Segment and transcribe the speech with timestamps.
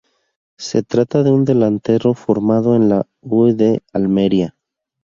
[0.57, 3.53] Se trata de un delantero formado en la U.
[3.55, 3.83] D.
[3.93, 4.55] Almería.